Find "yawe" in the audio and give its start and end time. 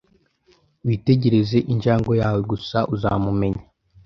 2.21-2.41